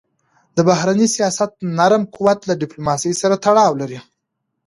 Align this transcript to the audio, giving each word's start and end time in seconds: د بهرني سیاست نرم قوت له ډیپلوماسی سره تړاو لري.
د 0.55 0.57
بهرني 0.67 1.07
سیاست 1.15 1.51
نرم 1.77 2.03
قوت 2.15 2.39
له 2.49 2.53
ډیپلوماسی 2.61 3.11
سره 3.21 3.35
تړاو 3.45 3.71
لري. 3.81 3.99